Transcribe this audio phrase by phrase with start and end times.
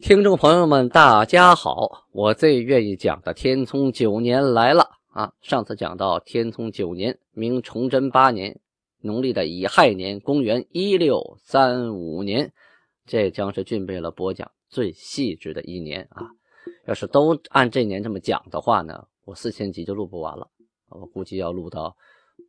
[0.00, 5.32] 听众朋友们，大家好，我最愿意讲的天聪九年来了啊！
[5.40, 8.60] 上次讲到天聪九年，明崇祯八年，
[9.00, 12.52] 农历的乙亥年，公元一六三五年，
[13.06, 16.30] 这将是俊贝勒播讲最细致的一年啊！
[16.86, 19.04] 要是都按这年这么讲的话呢？
[19.24, 20.48] 我四千集就录不完了，
[20.90, 21.96] 我估计要录到，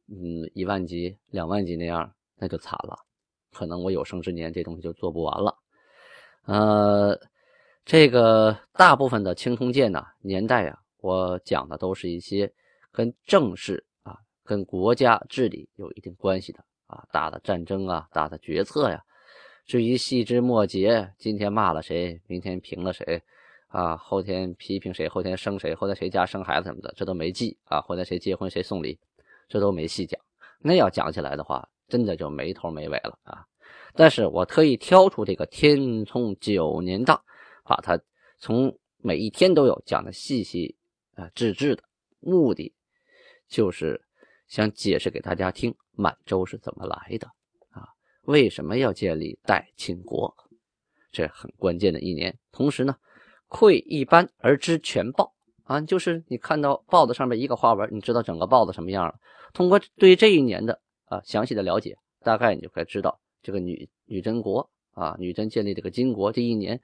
[0.08, 2.96] 嗯，一万集、两万集那样，那就惨了。
[3.52, 5.56] 可能我有生之年这东西就做不完了。
[6.46, 7.20] 呃，
[7.90, 12.54] 这个大部分的《青铜剑》呢，年代啊，我讲的都是一些
[12.92, 19.04] 跟政事啊、跟国家治理有一定关系的啊，大的战争啊、大的决策呀。
[19.66, 23.20] 至于细枝末节，今天骂了谁，明天评了谁。
[23.70, 27.82] 啊，后天批评谁，后天生谁，后天谁家生孩子什么的，这都没记啊。
[27.82, 29.00] 后天谁结婚谁送礼，
[29.48, 30.22] 这都没细讲。
[30.60, 33.44] 那要讲起来的话，真的就没头没尾了啊。
[33.96, 37.20] 但是我特意挑出这个天聪九年档，
[37.70, 38.02] 把它
[38.40, 40.76] 从每一天都有讲的细细
[41.14, 41.84] 啊致致的，
[42.20, 42.74] 目的
[43.48, 44.02] 就是
[44.48, 47.28] 想解释给大家听满洲是怎么来的
[47.70, 47.88] 啊，
[48.24, 50.36] 为什么要建立代清国，
[51.12, 52.36] 这很关键的一年。
[52.52, 52.98] 同时呢。
[53.52, 59.16] 窥一斑而知全豹啊，就是你看到豹子上面一个花纹，你知道整个豹子什么样了。
[59.56, 66.80] 通过对这一年的啊详细的了解，大概你就该知道这个女女真国啊，女真建立这个金国这一年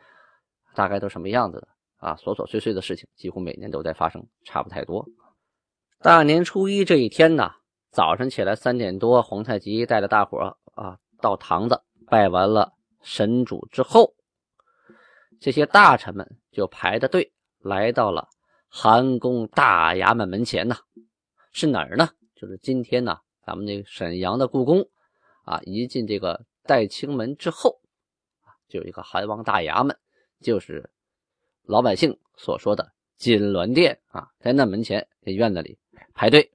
[0.75, 5.05] 大概都什么样子的啊，琐琐碎碎的事情几乎每年都在发生，差不太多。
[5.99, 7.49] 大年初一这一天呢，
[7.89, 14.13] 早晨起来三点多，皇太极带着大伙啊到堂子拜完了神主之后。
[15.39, 18.27] 这些大臣们就排着队来到了
[18.69, 20.77] 韩宫大衙门门前呐，
[21.51, 22.09] 是哪儿呢？
[22.35, 24.85] 就是今天呢，咱们这个沈阳的故宫
[25.43, 27.79] 啊，一进这个代清门之后，
[28.67, 29.97] 就有一个韩王大衙门，
[30.41, 30.89] 就是
[31.63, 35.77] 老百姓所说的锦銮殿啊，在那门前这院子里
[36.13, 36.51] 排队，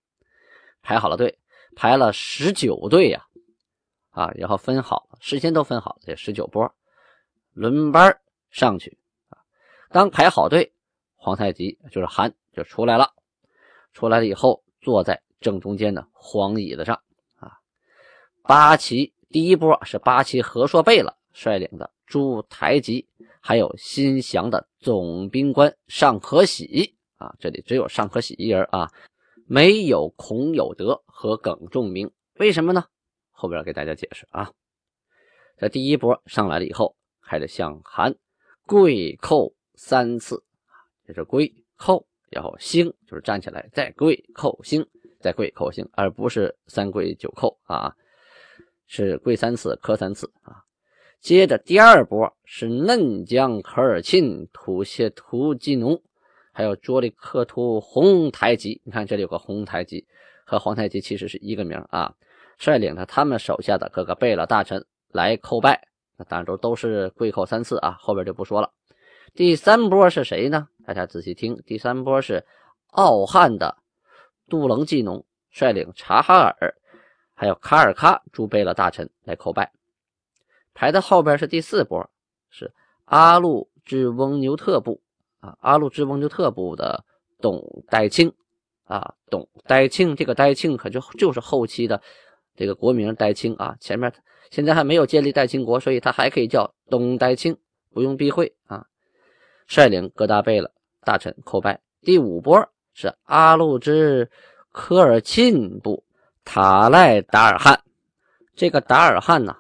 [0.83, 1.39] 排好了队，
[1.77, 3.27] 排了十九队呀，
[4.11, 6.75] 啊，然后分好，事先都分好这十九波，
[7.53, 8.21] 轮班。
[8.53, 8.99] 上去
[9.29, 9.39] 啊！
[9.91, 10.73] 当排好队，
[11.15, 13.15] 皇太极就是韩就出来了。
[13.93, 17.01] 出来了以后，坐在正中间的黄椅子上
[17.37, 17.61] 啊。
[18.43, 23.07] 八旗第一波是八旗和硕贝勒率领的朱台吉，
[23.41, 27.35] 还有新降的总兵官尚可喜啊。
[27.41, 28.91] 这里只有尚可喜一人啊，
[29.47, 32.11] 没有孔有德和耿仲明。
[32.35, 32.85] 为什么呢？
[33.31, 34.53] 后边给大家解释啊。
[35.57, 38.15] 这第一波上来了以后，开始向韩。
[38.67, 40.37] 跪叩三次
[40.67, 40.73] 啊，
[41.05, 44.87] 这是跪叩，然后兴就是站起来再跪叩兴，
[45.19, 47.93] 再跪叩兴，而不是三跪九叩啊，
[48.87, 50.63] 是跪三次磕三次啊。
[51.21, 56.03] 接着第二波是嫩江科尔沁吐谢图基农，
[56.51, 60.07] 还有卓里克图红台吉，你看这里有个红台吉，
[60.47, 62.15] 和皇太极其实是一个名啊。
[62.59, 65.89] 率领着他们手下的各个贝勒大臣来叩拜。
[66.29, 68.71] 当然都都是跪叩三次啊，后边就不说了。
[69.35, 70.69] 第三波是谁呢？
[70.87, 72.45] 大家仔细听，第三波是
[72.89, 73.77] 傲汉的
[74.49, 76.75] 杜棱季农率领察哈尔
[77.35, 79.71] 还有卡尔喀诸贝勒大臣来叩拜。
[80.75, 82.09] 排在后边是第四波，
[82.51, 82.73] 是
[83.05, 85.01] 阿路之翁牛特部
[85.41, 87.05] 啊，阿路之翁牛特部的
[87.41, 88.33] 董代清
[88.85, 92.01] 啊，董代清这个代清可就就是后期的
[92.57, 94.13] 这个国名代清啊，前面。
[94.51, 97.57] 现在还没有建立代清国，所以他还可以叫东代清，
[97.93, 98.85] 不用避讳啊。
[99.69, 100.69] 率领各大贝勒
[101.05, 101.81] 大臣叩拜。
[102.01, 104.29] 第五波是阿鲁之
[104.73, 106.03] 科尔沁部
[106.45, 107.81] 塔赖达尔汗，
[108.57, 109.57] 这个达尔汗呢，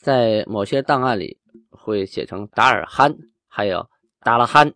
[0.00, 1.38] 在某些档案里
[1.68, 3.14] 会写成达尔罕，
[3.46, 3.86] 还有
[4.20, 4.72] 达拉罕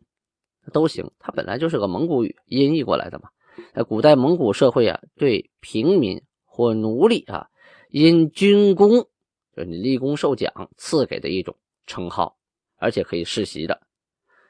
[0.70, 1.10] 都行。
[1.18, 3.30] 它本来就是个蒙古语音译过来的嘛。
[3.72, 7.48] 在古代蒙古社会啊，对平民或奴隶啊，
[7.88, 9.08] 因军功。
[9.56, 11.56] 就是你立功受奖赐给的一种
[11.86, 12.36] 称号，
[12.76, 13.80] 而且可以世袭的。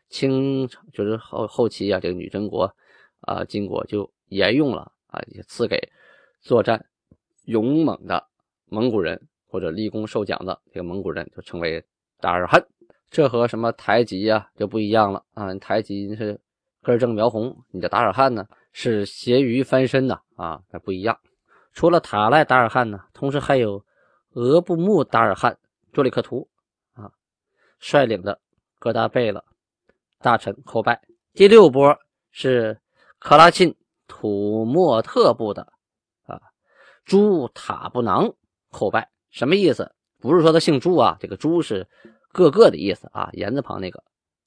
[0.08, 2.74] 清就是后后期啊，这个女真国
[3.20, 5.78] 啊，金国就沿用了啊，也赐给
[6.40, 6.86] 作战
[7.44, 8.26] 勇猛的
[8.64, 11.80] 蒙古人或者立功受奖的这个蒙古人，就称为
[12.18, 12.60] 达尔汗。
[13.08, 15.54] 这和什么台吉呀就不一样了啊！
[15.60, 16.40] 台吉是
[16.82, 21.16] 根正苗红，你的达尔汗呢是咸鱼翻身的啊，那不一样。
[21.72, 23.80] 除了塔赖达尔汗呢，同时还有
[24.32, 25.56] 额布木达尔汗、
[25.92, 26.48] 朱里克图
[26.94, 27.08] 啊
[27.78, 28.40] 率领的
[28.80, 29.44] 哥达贝勒
[30.18, 31.00] 大臣叩拜。
[31.32, 31.96] 第六波
[32.32, 32.76] 是
[33.20, 33.72] 克拉沁
[34.08, 35.62] 土默特部的
[36.26, 36.42] 啊
[37.04, 38.34] 朱塔布囊
[38.72, 39.92] 叩拜，什么意思？
[40.20, 41.86] 不是说他姓朱啊，这个朱是。
[42.36, 44.02] 各个的意思啊，言字旁那个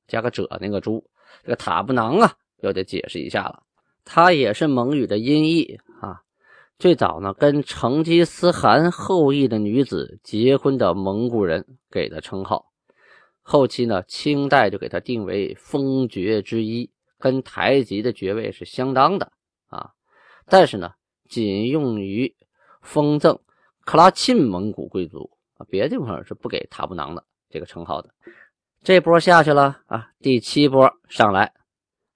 [0.10, 1.10] 加个者那个朱，
[1.42, 3.64] 这个塔布囊啊，又得解释一下了。
[4.04, 6.20] 他也是蒙语的音译啊。
[6.78, 12.66] 最早呢，跟成吉思汗后裔的女子结婚的蒙古人给的称号。
[13.42, 19.32] 后期呢，清代就给他定为封爵之一，跟台吉的爵位是相当的
[19.68, 19.92] 啊。
[20.48, 20.92] 但是呢，
[21.30, 22.36] 仅用于
[22.82, 23.40] 封赠
[23.88, 27.24] 克拉沁蒙古贵族啊，别的地方是不给塔布囊的。
[27.50, 28.10] 这个称号的
[28.84, 31.54] 这波下去了啊，第七波上来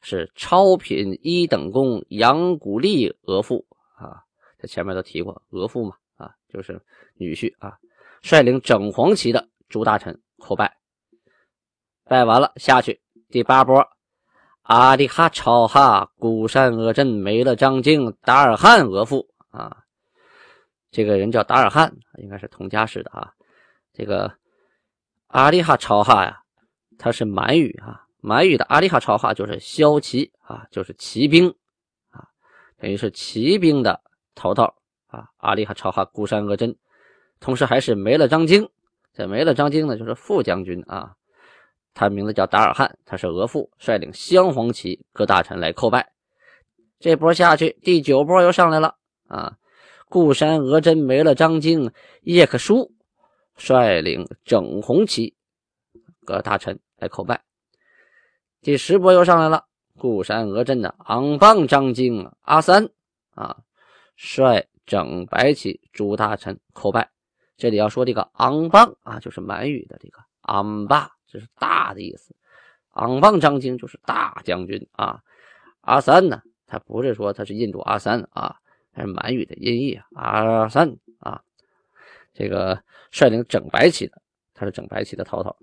[0.02, 3.64] 是超品一等功杨古力额驸
[3.96, 4.22] 啊，
[4.60, 6.82] 这前面都提过额驸嘛啊，就是
[7.16, 7.78] 女婿啊，
[8.22, 10.76] 率领整黄旗的朱大臣叩拜，
[12.04, 13.88] 拜完了下去第八波
[14.64, 19.81] 阿里哈超哈古善额镇没了张敬达尔汉额驸啊，
[20.92, 23.32] 这个人叫达尔汉，应该是同家氏的啊，
[23.94, 24.32] 这个。
[25.34, 26.42] 阿里哈朝哈呀，
[26.98, 31.48] 他是满语啊，满语的阿里哈朝哈就是骁骑啊，就是骑兵
[32.10, 32.28] 啊，
[32.78, 33.98] 等于是骑兵的
[34.36, 34.66] 头头
[35.08, 35.30] 啊。
[35.38, 36.76] 阿里哈朝哈孤山额真，
[37.40, 38.70] 同时还是没了张京，
[39.14, 41.14] 这没了张京呢，就是副将军啊。
[41.94, 46.12] 他名字叫达尔汉，他是额驸，率领镶黄旗各大臣来叩拜。
[47.00, 48.98] 这波下去，第九波又上来了
[49.30, 49.56] 啊，
[50.12, 51.90] 固山额真没了张京，
[52.24, 52.92] 叶克舒。
[53.56, 55.36] 率领整红旗
[56.26, 57.42] 各大臣来叩拜。
[58.62, 59.66] 第十波又上来了，
[59.98, 62.90] 固山额真的昂邦张京阿三
[63.36, 63.56] 啊，
[64.18, 67.10] 率整白旗诸大臣叩拜。
[67.56, 72.36] 这里要说这个昂邦啊，就是满语的这个昂巴，这是大的意思。
[72.96, 75.22] 昂邦张京就是大将军啊。
[75.82, 78.58] 阿三呢，他不是说他是印度阿三啊，
[78.92, 81.42] 还是满语的音译啊，阿三啊。
[82.34, 84.22] 这个率领整白旗的，
[84.54, 85.56] 他是整白旗的头头。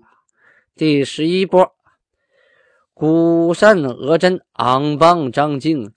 [0.75, 1.75] 第十一波，
[2.93, 5.93] 古善额真昂邦张敬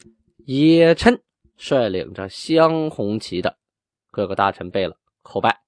[0.47, 1.21] 叶琛
[1.57, 3.57] 率领着镶红旗的
[4.11, 5.61] 各个大臣背了叩拜。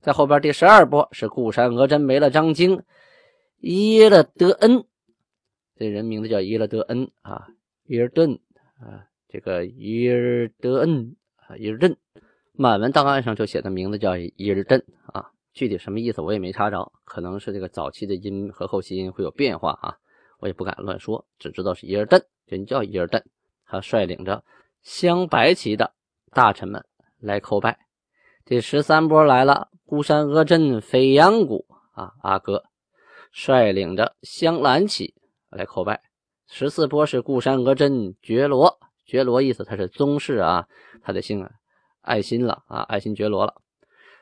[0.00, 2.82] 在后边第十二波是固山额真没了张京
[3.58, 4.84] 耶勒德恩，
[5.76, 7.48] 这人名字叫耶勒德恩啊，
[7.86, 8.38] 耶尔顿
[8.80, 11.96] 啊，这个伊尔德恩啊，伊尔顿。
[12.52, 19.96] 满文档案上就写的名字叫伊尔镇啊，具体什么意思我也没查着，可能是这个早期的音和后期音会有变化啊，
[20.40, 23.24] 我也不敢乱说，只知道是伊尔镇，人叫伊尔镇，
[23.64, 24.42] 他率领着
[24.82, 25.92] 镶白旗的
[26.32, 26.84] 大臣们
[27.20, 27.78] 来叩拜。
[28.44, 32.64] 第十三波来了，孤山阿镇飞扬谷啊，阿哥
[33.30, 35.14] 率领着镶蓝旗
[35.48, 36.02] 来叩拜。
[36.48, 38.77] 十四波是固山额镇觉罗，
[39.08, 40.68] 觉罗意思他是宗室啊，
[41.02, 41.50] 他的姓啊。
[42.00, 43.60] 爱新了啊，爱新觉罗了。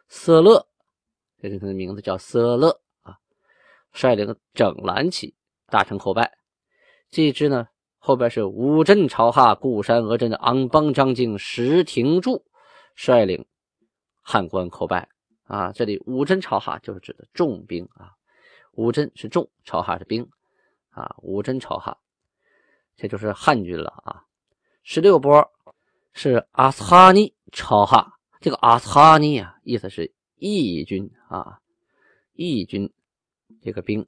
[0.08, 0.66] 色勒，
[1.40, 3.18] 这是他的名字，叫色勒啊。
[3.92, 6.38] 率领整蓝旗大臣叩拜。
[7.10, 7.68] 这支呢，
[7.98, 12.44] 后边是五镇朝哈固山额镇的昂邦张敬石廷柱
[12.96, 13.46] 率领
[14.20, 15.08] 汉官叩拜
[15.44, 15.70] 啊。
[15.70, 18.14] 这里五镇朝哈就是指的重兵啊，
[18.72, 20.28] 五镇是重，朝哈是兵
[20.90, 21.14] 啊。
[21.22, 21.98] 五镇朝哈，
[22.96, 24.24] 这就是汉军了啊。
[24.88, 25.52] 十六波。
[26.12, 31.58] 是阿斯哈尼超哈，这个阿斯哈尼啊，意思是义军啊，
[32.32, 32.90] 义军
[33.60, 34.06] 这个兵。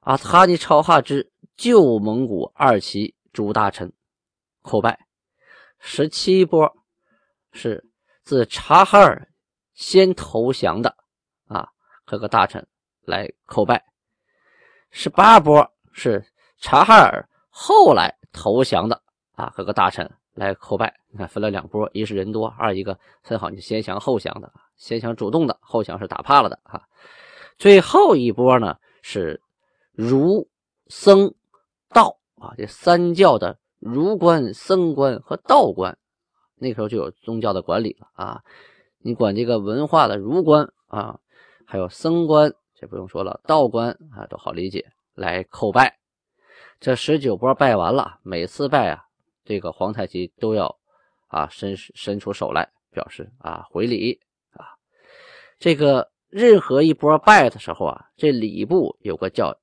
[0.00, 3.92] 阿斯哈尼超哈之旧蒙古二旗诸大臣
[4.62, 5.06] 叩拜。
[5.80, 6.74] 十七波
[7.52, 7.84] 是
[8.22, 9.28] 自察哈尔
[9.74, 10.96] 先投降的
[11.48, 11.68] 啊，
[12.06, 12.66] 各个大臣
[13.02, 13.84] 来叩拜。
[14.90, 16.24] 十八波是
[16.58, 19.02] 察哈尔后来投降的
[19.38, 20.10] 啊，各个大臣。
[20.34, 26.82] 来叩拜，你看分了两波，一是人多，二一个分好你先降后降的，先降主动的，后降是打怕了的啊。
[27.56, 29.40] 最后一波呢是
[29.92, 30.48] 儒
[30.86, 31.34] 僧
[31.88, 35.98] 道啊，这三教的儒官、僧官和道官，
[36.54, 38.42] 那时候就有宗教的管理了啊。
[38.98, 41.18] 你管这个文化的儒官啊，
[41.66, 44.86] 还有僧官，这不用说了，道官啊都好理解。
[45.14, 45.98] 来叩拜，
[46.78, 49.07] 这十九波拜完了，每次拜啊。
[49.48, 50.78] 这个皇太极都要
[51.28, 54.76] 啊伸伸出手来表示啊回礼啊，
[55.58, 59.58] 这个任何一波拜的时候啊，这礼部有个叫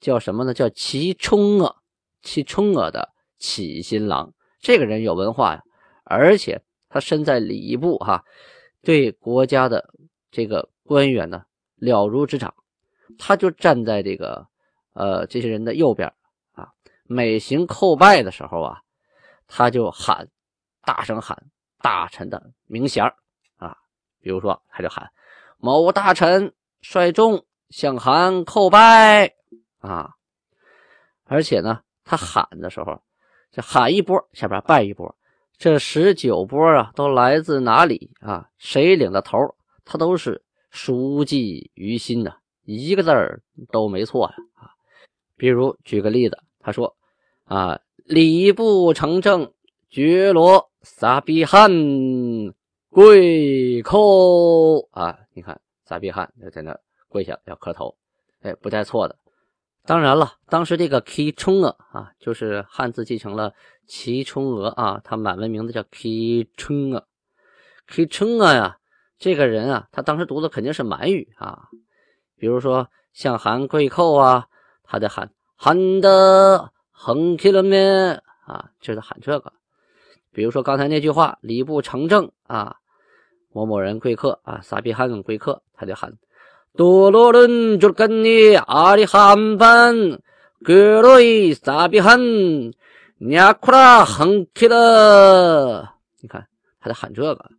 [0.00, 0.52] 叫什么呢？
[0.52, 1.76] 叫齐冲啊，
[2.22, 4.34] 齐冲啊的启新郎。
[4.58, 5.62] 这个人有文化呀，
[6.02, 8.24] 而且他身在礼部哈，
[8.82, 9.94] 对国家的
[10.32, 11.44] 这个官员呢
[11.76, 12.52] 了如指掌。
[13.16, 14.44] 他就站在这个
[14.92, 16.12] 呃这些人的右边
[16.52, 16.68] 啊，
[17.04, 18.82] 每行叩拜的时候啊，
[19.48, 20.28] 他就喊，
[20.82, 21.36] 大声喊
[21.80, 23.04] 大臣的名衔
[23.56, 23.76] 啊，
[24.20, 25.10] 比如说他就喊。
[25.56, 29.34] 某大臣率众向韩叩拜
[29.80, 30.14] 啊！
[31.24, 33.02] 而且呢，他喊的时候，
[33.50, 35.12] 这喊一波，下边拜一波。
[35.56, 38.48] 这十九波啊，都来自哪里啊？
[38.58, 39.36] 谁领的头？
[39.84, 40.40] 他都是
[40.70, 44.36] 熟记于心的，一个字儿都没错呀！
[44.54, 44.70] 啊，
[45.36, 46.96] 比如举个例子，他说
[47.44, 49.52] 啊，礼部承正
[49.90, 51.70] 觉罗撒比汉。
[52.90, 55.18] 跪叩啊！
[55.34, 56.74] 你看，撒比汗就在那
[57.06, 57.94] 跪下要磕头，
[58.40, 59.14] 哎，不带错的。
[59.84, 63.52] 当然了，当时这个齐冲娥啊，就是汉字继承了
[63.86, 67.06] 齐冲娥啊，他满文名字叫齐冲娥。
[67.86, 68.78] 齐冲额呀，
[69.18, 71.68] 这个人啊，他当时读的肯定是满语啊。
[72.36, 74.46] 比如说向韩跪叩啊，
[74.82, 79.52] 他得喊韩的横起了面啊，就是喊这个。
[80.32, 82.74] 比如说刚才那句话，礼部成正啊，
[83.52, 86.12] 某某人贵客啊，撒比汗贵客，他就喊
[86.74, 89.94] 多罗伦就跟你阿里汉班
[90.64, 96.48] 格罗伊撒比汉尼库拉横起了，你看
[96.80, 97.50] 他在喊这个，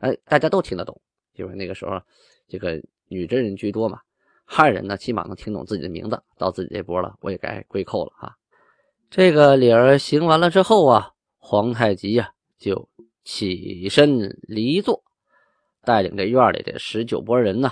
[0.00, 0.98] 哎，大家都听得懂，
[1.34, 2.00] 因为那个时候
[2.48, 4.00] 这个女真人居多嘛，
[4.46, 8.34] 汉人呢起码能听懂自己的名字，到自己这波了，我也该跪叩了哈。
[9.16, 11.12] 这个礼儿行完了之后啊。
[11.38, 12.88] 皇太极呀，就
[13.22, 15.04] 起身离座，
[15.82, 17.70] 带领这院里的十九拨人呢，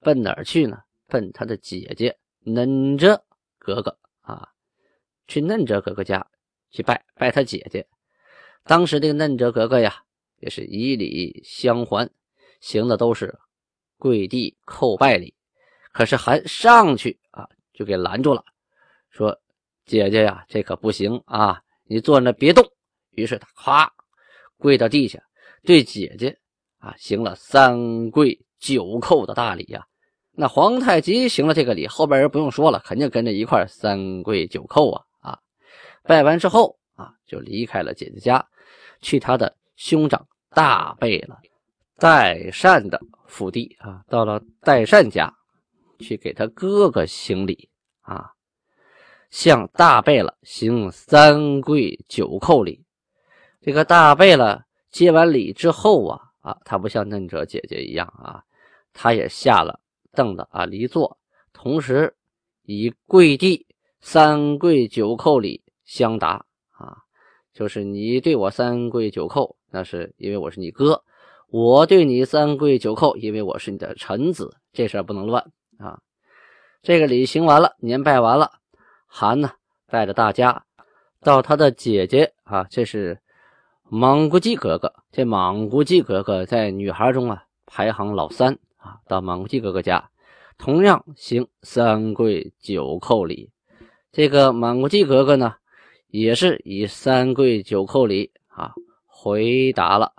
[0.00, 0.78] 奔哪儿去呢？
[1.06, 3.22] 奔他的姐姐嫩哲
[3.58, 4.48] 格格啊，
[5.28, 6.26] 去嫩哲格格家
[6.72, 7.86] 去拜拜他姐姐。
[8.64, 10.02] 当时这个嫩哲格格呀，
[10.40, 12.10] 也是以礼相还，
[12.60, 13.38] 行的都是
[13.98, 15.32] 跪地叩拜礼。
[15.92, 18.42] 可是还上去啊，就给拦住了，
[19.10, 19.38] 说
[19.92, 22.64] ：“姐姐呀，这可不行啊，你坐那别动。”
[23.14, 23.90] 于是他咵
[24.56, 25.22] 跪到地下，
[25.64, 26.38] 对姐姐
[26.78, 29.84] 啊行了三跪九叩的大礼呀。
[30.30, 35.38] 那皇太极行了这个礼，后边人不用说了，肯定跟着一块三跪九叩啊啊！
[36.04, 38.48] 拜完之后啊，就离开了姐姐家，
[39.02, 41.38] 去他的兄长大贝了
[41.98, 45.30] 代善的府邸啊，到了代善家
[45.98, 47.68] 去给他哥哥行礼
[48.00, 48.30] 啊，
[49.32, 52.84] 向大贝勒行三跪九叩礼。
[53.62, 58.44] 这个大贝勒接完礼之后啊啊，他不像嫩者姐姐一样啊，
[58.92, 59.80] 他也下了
[60.12, 61.18] 凳子啊离座，
[61.54, 62.14] 同时
[62.64, 63.66] 以跪地
[64.02, 66.98] 三跪九叩礼相答啊，
[67.54, 71.02] 就是你对我三跪九叩，那是因为我是你哥；
[71.48, 74.54] 我对你三跪九叩，因为我是你的臣子。
[74.74, 75.42] 这事儿不能乱
[75.78, 75.98] 啊！
[76.82, 78.50] 这个礼行完了，年拜完了，
[79.14, 79.52] 韩呢
[79.88, 80.64] 带着大家
[81.20, 83.20] 到他的姐姐啊，这是。
[83.94, 88.98] 莽古济格格，这莽古济格格在女孩中啊排行老三啊。
[89.06, 90.10] 到莽古济格格家，
[90.56, 93.50] 同样行三跪九叩礼。
[94.10, 95.56] 这个莽古济格格呢，
[96.06, 98.72] 也是以三跪九叩礼啊
[99.04, 100.14] 回答了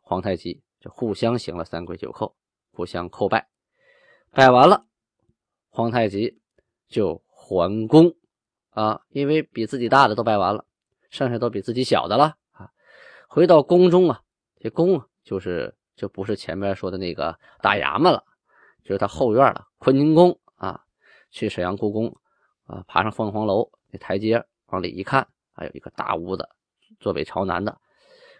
[0.00, 2.32] 皇太极，就互相行了三跪九叩，
[2.70, 3.48] 互相叩拜。
[4.30, 4.84] 拜完了，
[5.68, 6.38] 皇太极
[6.86, 8.14] 就还宫
[8.76, 10.66] 啊，因为比自己大的都拜完了，
[11.08, 12.68] 剩下都比自己小的了啊。
[13.26, 14.20] 回到宫中啊，
[14.60, 18.22] 这宫啊，就是就不是前面说的那个大衙门了，
[18.84, 20.82] 就是他后院了，坤宁宫啊。
[21.32, 22.16] 去沈阳故宫
[22.66, 26.48] 啊，爬上凤凰楼那台阶，往里一看，还有一个大屋子，
[27.00, 27.78] 坐北朝南的，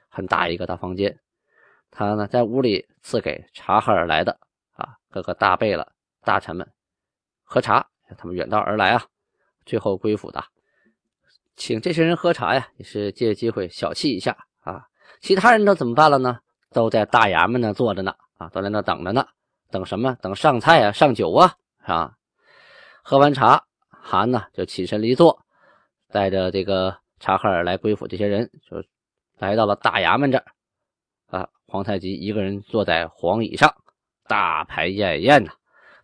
[0.08, 1.18] 很大一个大房间。
[1.90, 4.38] 他呢，在屋里赐给察哈尔来的
[4.72, 5.86] 啊各个大贝勒
[6.22, 6.72] 大臣们
[7.42, 9.04] 喝茶，他们远道而来啊，
[9.66, 10.42] 最后归府的，
[11.56, 14.34] 请这些人喝茶呀，也是借机会小憩一下。
[14.60, 14.86] 啊，
[15.20, 16.38] 其他人都怎么办了呢？
[16.70, 19.26] 都在大衙门那坐着呢，啊，都在那等着呢，
[19.70, 20.16] 等什么？
[20.20, 22.16] 等上菜啊，上酒啊，是吧？
[23.02, 25.40] 喝完茶，韩呢就起身离座，
[26.10, 28.82] 带着这个察哈尔来归府这些人，就
[29.38, 30.44] 来到了大衙门这儿。
[31.28, 33.74] 啊，皇太极一个人坐在皇椅上，
[34.26, 35.52] 大排宴宴呐，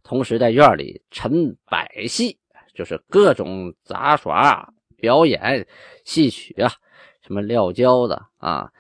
[0.03, 2.39] 同时在院里陈百戏，
[2.75, 5.67] 就是各种杂耍表演
[6.05, 6.73] 戏曲啊。
[7.21, 8.71] 什么撂跤的啊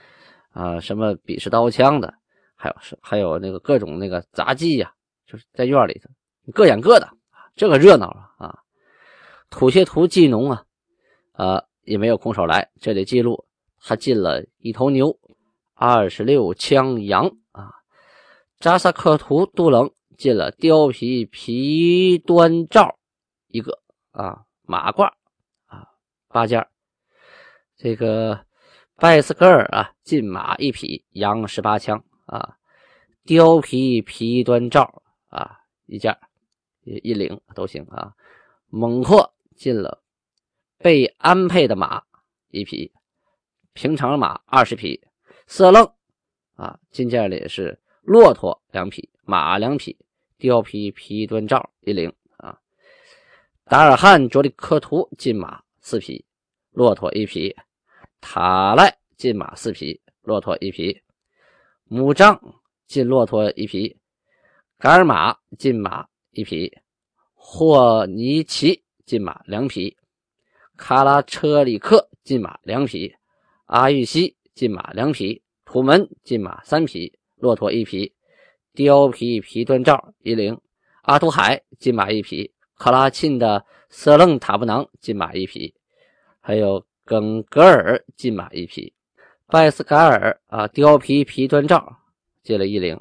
[0.51, 2.13] 啊，什么比试刀枪的，
[2.57, 4.93] 还有是还有那个各种那个杂技呀
[5.27, 6.11] 就是在院里头
[6.53, 7.09] 各演各的，
[7.55, 8.59] 这个热闹啊啊！
[9.49, 10.65] 土谢图祭农啊，
[11.35, 12.69] 呃，也没有空手来。
[12.81, 13.47] 这里记录
[13.81, 15.17] 他进了一头牛，
[15.75, 17.71] 二十六枪羊啊。
[18.59, 22.99] 扎萨克图杜冷进了貂皮皮端罩
[23.47, 23.82] 一个
[24.13, 25.13] 啊，马褂
[25.67, 25.89] 啊
[26.29, 26.67] 八件。
[27.77, 28.47] 这个
[28.97, 32.57] 拜斯格尔啊，进马一匹，羊十八枪啊，
[33.25, 36.17] 貂皮皮端罩啊一件
[36.85, 38.15] 一领都行啊。
[38.69, 40.03] 猛阔进了
[40.79, 42.03] 被安配的马
[42.49, 42.93] 一匹，
[43.73, 45.03] 平常马二十匹，
[45.47, 45.93] 色楞
[46.55, 47.79] 啊进件里是。
[48.05, 49.97] 骆驼两匹，马两匹，
[50.41, 52.13] 貂皮皮端罩一领。
[53.73, 56.23] 达尔汉卓里克图进马四匹，
[56.73, 57.57] 骆驼一匹。
[58.21, 61.01] 塔赖进马四匹，骆驼一匹。
[61.85, 62.39] 母张
[62.87, 63.97] 进骆驼一匹，
[64.79, 66.71] 噶尔玛进马一匹，
[67.33, 69.97] 霍尼奇进马两匹，
[70.77, 73.17] 卡拉车里克进马两匹，
[73.65, 77.19] 阿玉西进马两匹，土门进马三匹。
[77.37, 78.13] 骆驼一匹，
[78.75, 80.55] 貂皮皮端罩一领；
[81.05, 82.53] 阿图海金马一匹，
[82.83, 85.73] 克拉沁的色楞塔布囊金马一匹，
[86.41, 88.93] 还有耿格尔金马一匹，
[89.47, 91.97] 拜斯嘎尔啊貂皮皮端罩
[92.43, 93.01] 借了一领，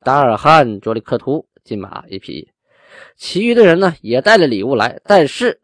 [0.00, 2.50] 达尔汉卓里克图金马一匹，
[3.16, 5.58] 其余的人呢也带了礼物来，但是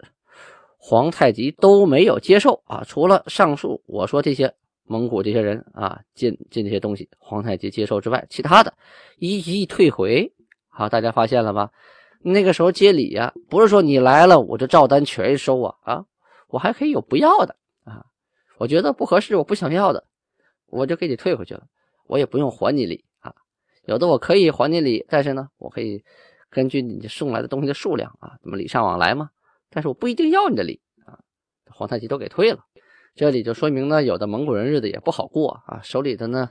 [0.79, 4.55] 皇太极都没有接受啊，除了上述我说这些。
[4.87, 8.73] 蒙古这些人啊，进进这些东西，皇太极接受之外，其他的
[9.19, 10.31] 一一退回。
[10.69, 11.71] 好，大家发现了吗？
[12.25, 16.05] 那个时候接礼呀，不是说你来了我就照单全收啊啊，
[16.49, 17.55] 我还可以有不要的
[17.85, 18.07] 啊。
[18.59, 20.05] 我觉得不合适，我不想要的，
[20.67, 21.65] 我就给你退回去了，
[22.07, 23.35] 我也不用还你礼啊。
[23.85, 26.03] 有的我可以还你礼，但是呢，我可以
[26.49, 29.29] 根据你送来的东西的数量啊，怎么礼尚往来嘛。
[29.71, 31.19] 但是我不一定要你的礼啊。
[31.71, 32.65] 皇太极都给退了。
[33.15, 36.51] 这里就说明呢，有的蒙古人日子也不好过啊，手里的呢，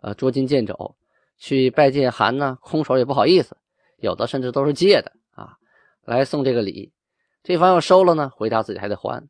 [0.00, 0.96] 呃，捉襟见肘，
[1.38, 3.56] 去拜见汗呢，空手也不好意思，
[4.02, 5.56] 有的甚至都是借的啊，
[6.04, 6.92] 来送这个礼，
[7.42, 9.28] 对方要收了呢，回家自己还得还，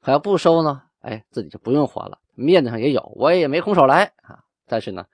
[0.00, 5.06] 还要不收呢，哎，自己就不用还了，面子上也有，我也没空手来啊，但是呢，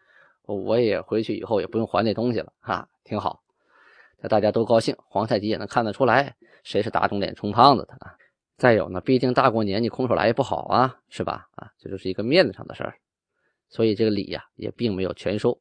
[0.46, 3.42] 我也回去以后也不用还那东西了哈，挺好，
[4.22, 8.16] 这大家都高兴，皇太极也能看得出来，谁是打肿脸充胖子的啊。
[8.56, 11.46] 再有呢，毕竟大过年你空手来也不好啊，是吧？
[11.56, 12.96] 啊，这就是一个面子上的事儿，
[13.68, 15.60] 所以这个礼呀也并没有全收。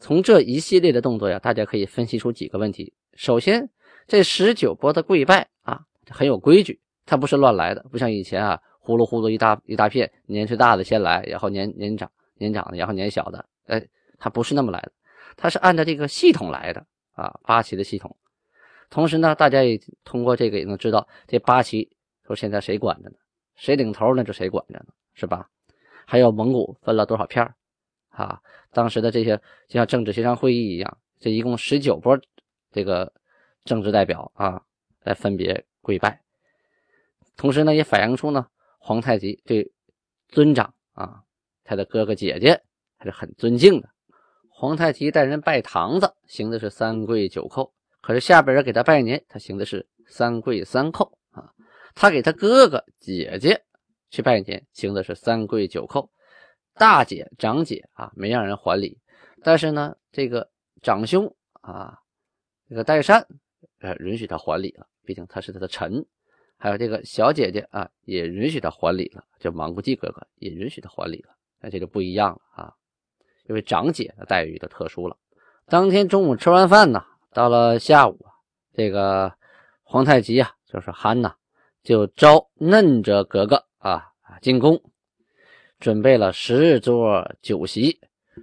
[0.00, 2.92] 从这一系列的动作呀，大家可以分析出几个问题。
[3.14, 3.68] 首先，
[4.06, 5.80] 这十九波的跪拜啊
[6.10, 13.86] 很有规矩，它不是乱来的，不像以前啊呼噜呼噜一大一大片，年岁大的先来，然后年年长年长的，然后年小的，哎，
[14.18, 14.92] 它不是那么来的，
[15.36, 18.16] 它是按照这个系统来的啊，八旗的系统。
[18.90, 21.90] 同时呢，大家也通过这个也能知道这八旗。
[22.26, 23.14] 说现在谁管着呢？
[23.54, 25.48] 谁领头那就谁管着呢，是吧？
[26.04, 27.48] 还有蒙古分了多少片
[28.24, 28.40] 啊？
[28.72, 29.36] 当时的这些
[29.68, 32.18] 就像政治协商会议一样，这一共十九波
[32.72, 33.12] 这个
[33.64, 34.62] 政治代表啊，
[35.02, 36.20] 来分别跪拜。
[37.36, 38.46] 同时呢，也反映出呢
[38.78, 39.70] 皇太极对
[40.28, 41.22] 尊长啊，
[41.64, 42.62] 他的哥哥姐姐
[42.96, 43.88] 还是很尊敬的。
[44.48, 51.52] 皇太极带人拜堂子，行的是三跪九叩；可是下边人给他拜年，他行的是三跪三叩啊。
[51.94, 53.62] 他给他哥哥姐姐
[54.08, 56.08] 去拜年，行的是三跪九叩；
[56.76, 58.98] 大姐长姐啊，没让人还礼。
[59.42, 60.48] 但是呢，这个
[60.82, 61.98] 长兄啊，
[62.68, 63.26] 这个代善，
[63.80, 66.04] 呃，允许他还礼了，毕竟他是他的臣。
[66.58, 71.34] 还有这个小姐姐啊，也允许他还礼了，叫莽古济哥哥也允许他还礼了。
[71.60, 72.74] 那这就不一样了啊，
[73.48, 75.16] 因为长姐的待遇就特殊了。
[75.66, 78.24] 当天中午吃完饭呢，到了下午，
[78.74, 79.32] 这个
[79.82, 81.34] 皇太极啊，就是憨呐。
[81.82, 84.12] 就招嫩者格格啊
[84.42, 84.82] 进宫，
[85.78, 88.00] 准备了十桌酒席，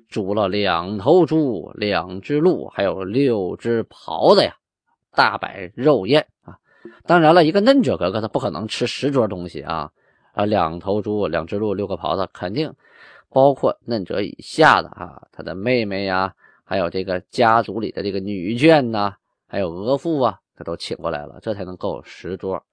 [0.07, 4.55] 煮了两头猪、两只鹿，还有六只狍子呀，
[5.11, 6.57] 大摆肉宴啊！
[7.05, 9.91] 当然了，一个嫩者格格他不可能吃十桌东西啊
[10.33, 10.45] 啊！
[10.45, 12.73] 两头猪、两只鹿、六个狍子，肯定
[13.29, 19.15] 包括嫩者以下的啊，他的妹妹呀，还有这个家族里的这个女眷呐，
[19.47, 22.63] 还有额驸啊，他都请过来了，这才能够十桌。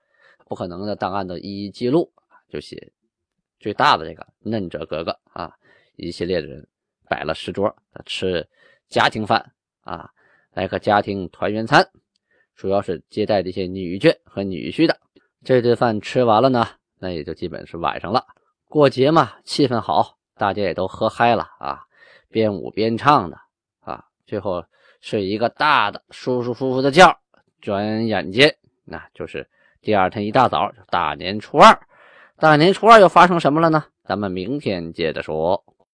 [0.48, 2.10] 不可能的档案的一一记录
[2.48, 2.92] 就写
[3.60, 5.52] 最大的这个嫩者格格啊，
[5.96, 6.66] 一系列的人
[7.08, 7.72] 摆了十桌
[8.06, 8.48] 吃
[8.88, 10.10] 家庭饭啊，
[10.54, 11.86] 来个家庭团圆餐，
[12.56, 14.98] 主要是接待这些女眷和女婿的。
[15.44, 16.66] 这顿饭吃完了呢，
[16.98, 18.26] 那也就基本是晚上了。
[18.66, 21.82] 过节嘛，气氛好，大家也都喝嗨了啊，
[22.30, 23.36] 边舞边唱的
[23.80, 24.64] 啊，最后
[25.00, 27.14] 睡一个大的、舒舒服服的觉。
[27.60, 29.46] 转眼间，那就是
[29.82, 31.78] 第二天一大早，大年初二。
[32.40, 33.84] 大年初二又发生什么了呢？
[34.02, 35.62] 咱们明天接着说。